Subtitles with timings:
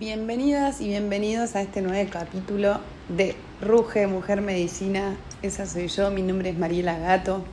[0.00, 5.16] Bienvenidas y bienvenidos a este nuevo capítulo de Ruge, Mujer Medicina.
[5.40, 7.44] Esa soy yo, mi nombre es Mariela Gato.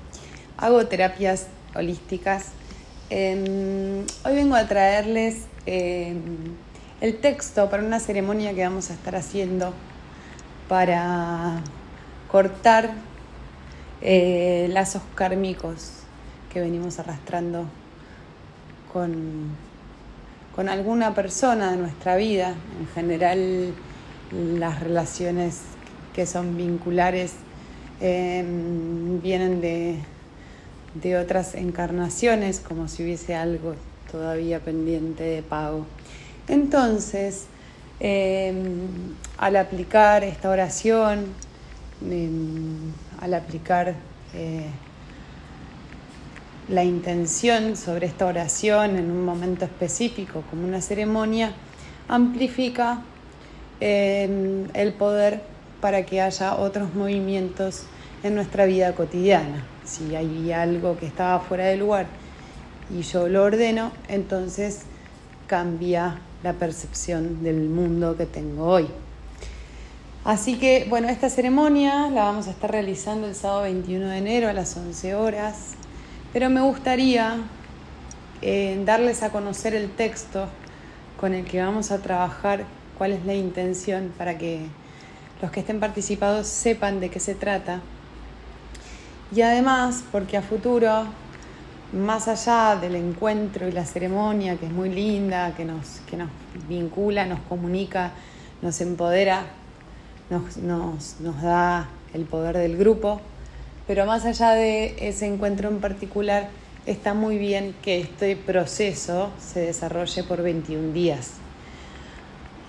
[0.57, 2.47] Hago terapias holísticas.
[3.11, 6.55] Em, hoy vengo a traerles em,
[6.99, 9.75] el texto para una ceremonia que vamos a estar haciendo
[10.67, 11.61] para
[12.27, 12.89] cortar
[14.01, 15.91] eh, lazos kármicos
[16.51, 17.65] que venimos arrastrando
[18.91, 19.70] con
[20.55, 22.55] con alguna persona de nuestra vida.
[22.79, 23.73] En general,
[24.31, 25.61] las relaciones
[26.13, 27.33] que son vinculares
[27.99, 29.99] em, vienen de,
[30.95, 33.75] de otras encarnaciones, como si hubiese algo
[34.11, 35.85] todavía pendiente de pago.
[36.47, 37.45] Entonces,
[37.99, 38.87] em,
[39.37, 41.25] al aplicar esta oración,
[42.09, 43.95] em, al aplicar
[44.33, 44.65] eh,
[46.69, 51.53] la intención sobre esta oración en un momento específico, como una ceremonia,
[52.07, 53.01] amplifica
[53.79, 55.41] em, el poder
[55.79, 57.83] para que haya otros movimientos
[58.23, 59.65] en nuestra vida cotidiana.
[59.83, 62.05] Si hay algo que estaba fuera de lugar
[62.95, 64.81] y yo lo ordeno, entonces
[65.47, 68.87] cambia la percepción del mundo que tengo hoy.
[70.23, 74.49] Así que, bueno, esta ceremonia la vamos a estar realizando el sábado 21 de enero
[74.49, 75.55] a las 11 horas
[76.33, 77.37] pero me gustaría
[78.41, 80.47] eh, darles a conocer el texto
[81.19, 82.65] con el que vamos a trabajar,
[82.97, 84.65] cuál es la intención para que
[85.41, 87.81] los que estén participados sepan de qué se trata.
[89.35, 91.05] Y además, porque a futuro,
[91.93, 96.29] más allá del encuentro y la ceremonia, que es muy linda, que nos, que nos
[96.67, 98.11] vincula, nos comunica,
[98.61, 99.43] nos empodera,
[100.29, 103.21] nos, nos, nos da el poder del grupo,
[103.91, 106.47] pero más allá de ese encuentro en particular,
[106.85, 111.31] está muy bien que este proceso se desarrolle por 21 días.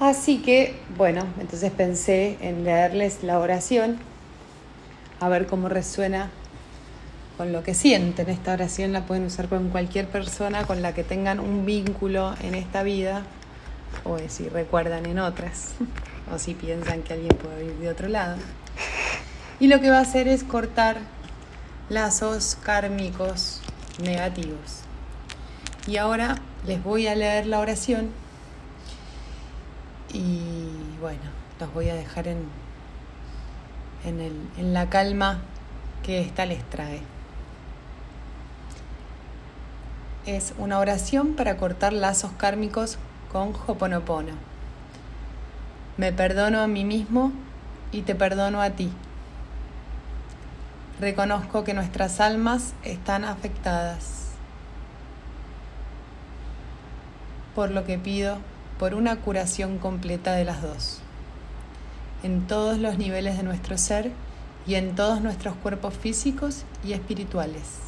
[0.01, 3.98] Así que, bueno, entonces pensé en leerles la oración,
[5.20, 6.29] a ver cómo resuena
[7.36, 8.29] con lo que sienten.
[8.29, 12.57] Esta oración la pueden usar con cualquier persona con la que tengan un vínculo en
[12.57, 13.23] esta vida,
[14.02, 15.74] o si recuerdan en otras,
[16.35, 18.39] o si piensan que alguien puede ir de otro lado.
[19.62, 20.96] Y lo que va a hacer es cortar
[21.89, 23.61] lazos kármicos
[24.02, 24.80] negativos.
[25.86, 28.11] Y ahora les voy a leer la oración
[30.12, 31.20] y bueno,
[31.61, 32.39] los voy a dejar en,
[34.05, 35.39] en, el, en la calma
[36.02, 37.00] que esta les trae.
[40.27, 42.98] Es una oración para cortar lazos kármicos
[43.30, 44.33] con Hoponopono.
[45.98, 47.30] Me perdono a mí mismo
[47.92, 48.92] y te perdono a ti.
[51.02, 54.29] Reconozco que nuestras almas están afectadas,
[57.57, 58.39] por lo que pido
[58.79, 61.01] por una curación completa de las dos,
[62.23, 64.12] en todos los niveles de nuestro ser
[64.64, 67.79] y en todos nuestros cuerpos físicos y espirituales,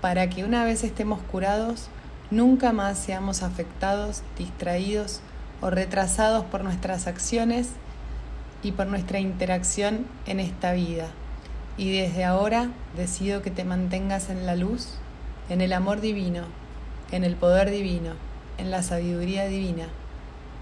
[0.00, 1.86] para que una vez estemos curados,
[2.32, 5.20] nunca más seamos afectados, distraídos
[5.60, 7.68] o retrasados por nuestras acciones
[8.64, 11.06] y por nuestra interacción en esta vida
[11.78, 14.88] y desde ahora decido que te mantengas en la luz,
[15.48, 16.44] en el amor divino,
[17.10, 18.12] en el poder divino,
[18.58, 19.88] en la sabiduría divina.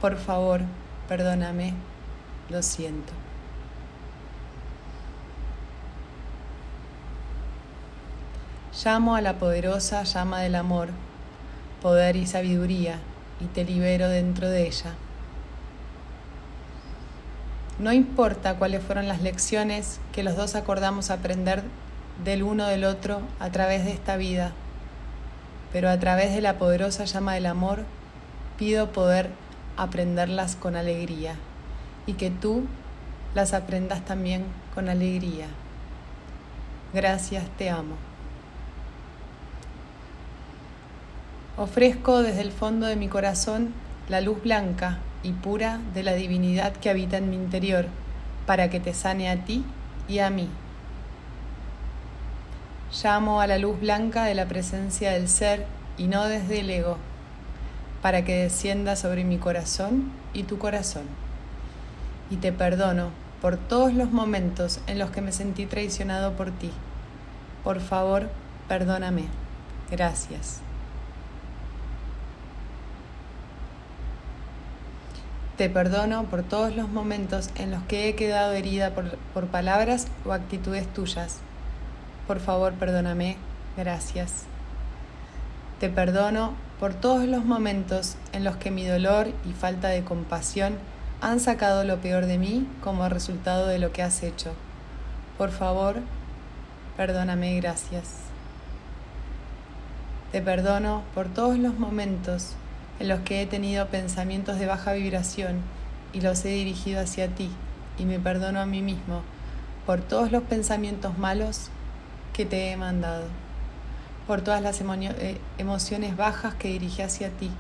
[0.01, 0.63] Por favor,
[1.09, 1.75] perdóname,
[2.51, 3.13] lo siento.
[8.85, 10.89] Llamo a la poderosa llama del amor,
[11.81, 12.99] poder y sabiduría,
[13.41, 14.95] y te libero dentro de ella.
[17.79, 21.63] No importa cuáles fueron las lecciones que los dos acordamos aprender
[22.25, 24.53] del uno del otro a través de esta vida,
[25.73, 27.83] pero a través de la poderosa llama del amor
[28.59, 29.31] pido poder
[29.77, 31.35] aprenderlas con alegría
[32.07, 32.65] y que tú
[33.35, 35.47] las aprendas también con alegría.
[36.93, 37.97] Gracias, te amo.
[41.57, 43.75] Ofrezco desde el fondo de mi corazón
[44.09, 47.87] la luz blanca y pura de la divinidad que habita en mi interior,
[48.47, 49.65] para que te sane a ti
[50.07, 50.49] y a mí.
[53.03, 55.67] Llamo a la luz blanca de la presencia del ser
[55.99, 56.99] y no desde el ego,
[58.03, 61.05] para que descienda sobre mi corazón y tu corazón.
[62.31, 63.11] Y te perdono
[63.41, 66.71] por todos los momentos en los que me sentí traicionado por ti.
[67.65, 68.31] Por favor,
[68.69, 69.25] perdóname.
[69.91, 70.64] Gracias.
[75.57, 80.33] Te perdono por todos los momentos en los que he quedado herida por, palabras o
[80.33, 81.39] actitudes tuyas.
[82.27, 83.37] Por favor, perdóname.
[83.77, 84.47] Gracias.
[85.79, 90.75] Te perdono por todos los momentos en los que mi dolor y falta de compasión
[91.21, 94.55] han sacado lo peor de mí como resultado de lo que has hecho.
[95.39, 95.99] Por favor,
[96.97, 98.15] perdóname, gracias.
[100.33, 102.57] Te perdono por todos los momentos
[103.01, 105.61] en los que he tenido pensamientos de baja vibración
[106.13, 107.51] y los he dirigido hacia ti,
[107.99, 109.23] y me perdono a mí mismo
[109.87, 111.69] por todos los pensamientos malos
[112.33, 113.27] que te he mandado,
[114.27, 117.51] por todas las eh, emociones bajas que dirigí hacia ti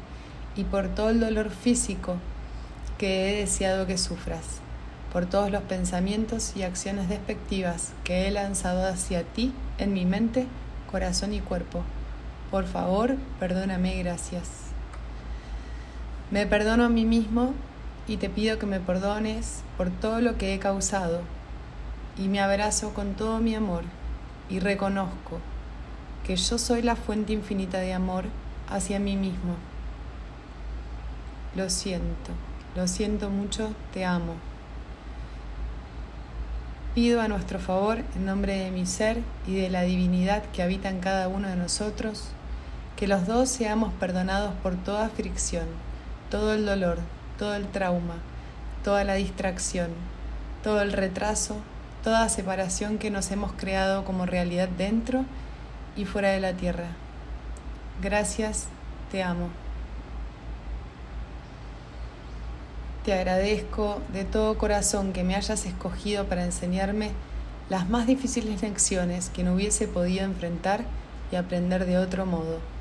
[0.57, 2.17] y por todo el dolor físico
[2.99, 4.61] que he deseado que sufras,
[5.13, 10.47] por todos los pensamientos y acciones despectivas que he lanzado hacia ti en mi mente,
[10.91, 11.83] corazón y cuerpo.
[12.51, 14.64] Por favor, perdóname, gracias.
[16.35, 17.55] Me perdono a mí mismo
[18.09, 21.21] y te pido que me perdones por todo lo que he causado
[22.19, 23.85] y me abrazo con todo mi amor
[24.51, 25.39] y reconozco
[26.27, 28.25] que yo soy la fuente infinita de amor
[28.69, 29.55] hacia mí mismo.
[31.55, 32.33] Lo siento,
[32.75, 34.35] lo siento mucho, te amo.
[36.97, 40.89] Pido a nuestro favor, en nombre de mi ser y de la divinidad que habita
[40.89, 42.25] en cada uno de nosotros,
[42.97, 45.69] que los dos seamos perdonados por toda fricción,
[46.35, 46.99] todo el dolor,
[47.39, 48.17] todo el trauma,
[48.83, 49.91] toda la distracción,
[50.65, 51.59] todo el retraso,
[52.03, 55.25] toda separación que nos hemos creado como realidad dentro
[55.97, 56.89] y fuera de la tierra.
[58.03, 58.67] Gracias,
[59.13, 59.49] te amo.
[63.05, 67.13] Te agradezco de todo corazón que me hayas escogido para enseñarme
[67.69, 70.83] las más difíciles lecciones que no hubiese podido enfrentar
[71.31, 72.74] y aprender de otro modo.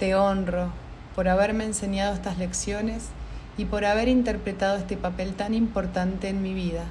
[0.00, 0.72] Te honro
[1.14, 3.08] por haberme enseñado estas lecciones
[3.58, 6.84] y por haber interpretado este papel tan importante en mi vida.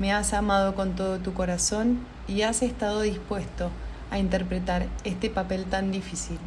[0.00, 3.70] Me has amado con todo tu corazón y has estado dispuesto
[4.10, 6.40] a interpretar este papel tan difícil.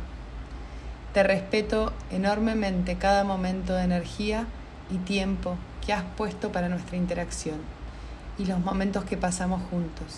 [1.13, 4.48] Te respeto enormemente cada momento de energía
[4.89, 5.56] y tiempo
[5.86, 7.62] que has puesto para nuestra interacción
[8.38, 10.13] y los momentos que pasamos juntos.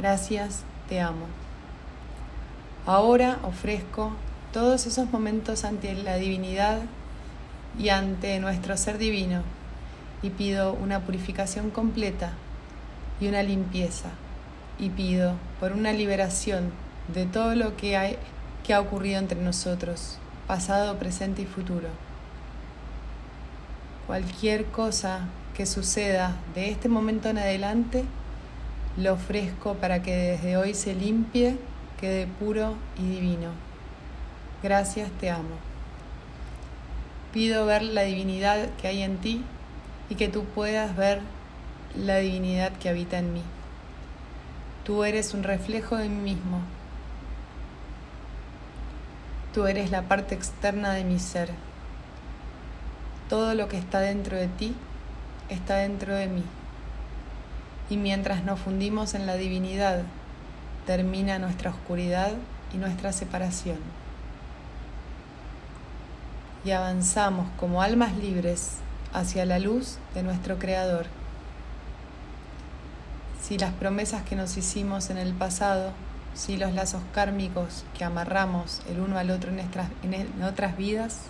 [0.00, 1.43] Gracias, te amo.
[2.86, 4.12] Ahora ofrezco
[4.52, 6.82] todos esos momentos ante la divinidad
[7.78, 9.42] y ante nuestro ser divino
[10.22, 12.32] y pido una purificación completa
[13.22, 14.10] y una limpieza
[14.78, 16.72] y pido por una liberación
[17.12, 18.18] de todo lo que, hay,
[18.64, 21.88] que ha ocurrido entre nosotros, pasado, presente y futuro.
[24.06, 25.20] Cualquier cosa
[25.56, 28.04] que suceda de este momento en adelante,
[28.98, 31.56] lo ofrezco para que desde hoy se limpie,
[32.00, 33.50] quede puro y divino.
[34.62, 35.56] Gracias, te amo.
[37.32, 39.44] Pido ver la divinidad que hay en ti
[40.08, 41.20] y que tú puedas ver
[41.96, 43.42] la divinidad que habita en mí.
[44.84, 46.60] Tú eres un reflejo de mí mismo.
[49.52, 51.50] Tú eres la parte externa de mi ser.
[53.28, 54.74] Todo lo que está dentro de ti
[55.48, 56.42] está dentro de mí.
[57.90, 60.02] Y mientras nos fundimos en la divinidad,
[60.86, 62.32] termina nuestra oscuridad
[62.72, 63.78] y nuestra separación
[66.64, 68.76] y avanzamos como almas libres
[69.12, 71.06] hacia la luz de nuestro Creador.
[73.40, 75.92] Si las promesas que nos hicimos en el pasado,
[76.34, 81.20] si los lazos kármicos que amarramos el uno al otro en, en otras vidas,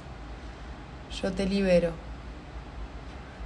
[1.21, 1.91] yo te libero.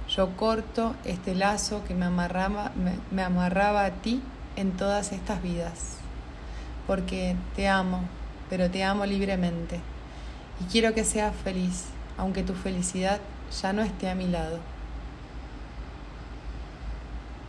[0.07, 2.71] Yo corto este lazo que me amarraba,
[3.11, 4.21] me amarraba a ti
[4.55, 5.98] en todas estas vidas,
[6.89, 8.01] porque te amo,
[8.49, 9.79] pero te amo libremente
[10.59, 11.83] y quiero que seas feliz,
[12.17, 13.19] aunque tu felicidad
[13.61, 14.57] ya no esté a mi lado.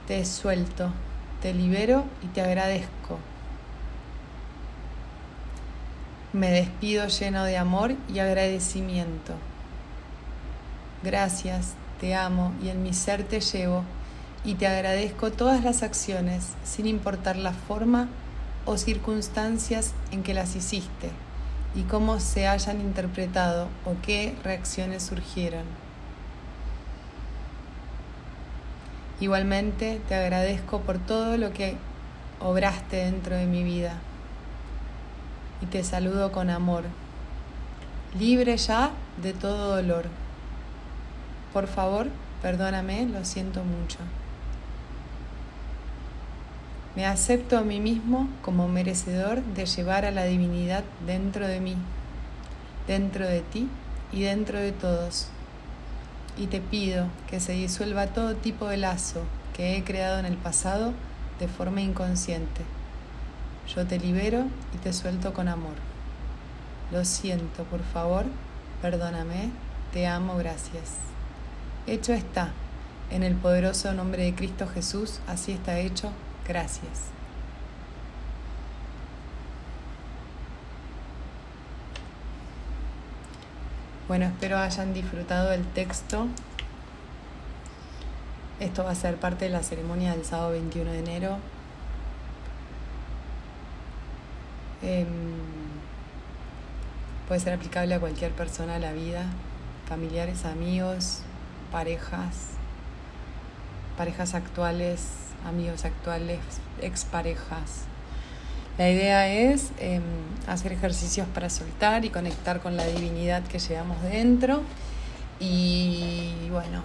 [0.06, 0.90] Te suelto,
[1.40, 3.18] te libero y te agradezco.
[6.34, 9.32] Me despido lleno de amor y agradecimiento.
[11.02, 13.84] Gracias, te amo y en mi ser te llevo
[14.44, 18.10] y te agradezco todas las acciones, sin importar la forma
[18.66, 21.10] o circunstancias en que las hiciste
[21.74, 25.64] y cómo se hayan interpretado o qué reacciones surgieron.
[29.20, 31.76] Igualmente te agradezco por todo lo que
[32.40, 33.94] obraste dentro de mi vida
[35.60, 36.84] y te saludo con amor,
[38.18, 38.90] libre ya
[39.22, 40.06] de todo dolor.
[41.52, 42.08] Por favor,
[42.40, 43.98] perdóname, lo siento mucho.
[47.00, 51.74] Me acepto a mí mismo como merecedor de llevar a la divinidad dentro de mí,
[52.86, 53.70] dentro de ti
[54.12, 55.28] y dentro de todos.
[56.36, 59.22] Y te pido que se disuelva todo tipo de lazo
[59.56, 60.92] que he creado en el pasado
[61.38, 62.60] de forma inconsciente.
[63.74, 65.76] Yo te libero y te suelto con amor.
[66.92, 68.26] Lo siento, por favor,
[68.82, 69.48] perdóname,
[69.94, 70.96] te amo, gracias.
[71.86, 72.50] Hecho está.
[73.10, 76.12] En el poderoso nombre de Cristo Jesús, así está hecho.
[76.50, 77.12] Gracias.
[84.08, 86.26] Bueno, espero hayan disfrutado el texto.
[88.58, 91.38] Esto va a ser parte de la ceremonia del sábado 21 de enero.
[94.82, 95.06] Em,
[97.28, 99.26] puede ser aplicable a cualquier persona de la vida,
[99.88, 101.22] familiares, amigos,
[101.70, 102.48] parejas,
[103.96, 106.40] parejas actuales, amigos actuales,
[106.80, 107.84] exparejas.
[108.78, 110.02] La idea es em,
[110.46, 114.62] hacer ejercicios para soltar y conectar con la divinidad que llevamos dentro.
[115.38, 116.82] Y bueno,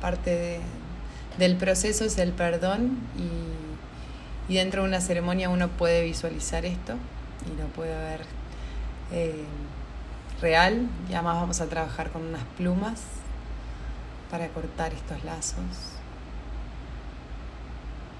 [0.00, 0.60] parte
[1.38, 2.98] del proceso es el perdón
[4.48, 6.94] y, dentro de una ceremonia uno puede visualizar esto
[7.44, 8.20] y lo puede ver
[9.10, 9.44] eh,
[10.40, 10.88] real.
[11.10, 13.02] Y además vamos a trabajar con unas plumas
[14.30, 15.95] para cortar estos lazos.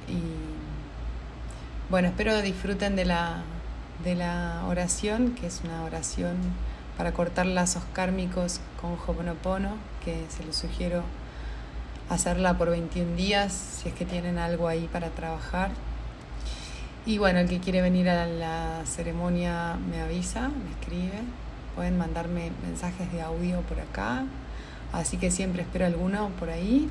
[0.09, 0.21] Y
[1.91, 3.43] bueno, espero disfruten de la,
[4.05, 6.37] de la oración, que es una oración
[6.97, 11.03] para cortar lazos kármicos con Hoponopono, que se los sugiero
[12.09, 15.71] hacerla por 21 días, si es que tienen algo ahí para trabajar.
[17.05, 21.23] Y bueno, el que quiere venir a la ceremonia me avisa, me escribe.
[21.77, 24.25] Pueden mandarme mensajes de audio por acá.
[24.93, 26.89] Así que siempre espero alguno por ahí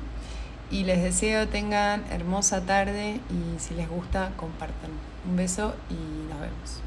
[0.70, 4.90] y les deseo tengan hermosa tarde y si les gusta compartan.
[5.28, 6.85] Un beso y nos vemos.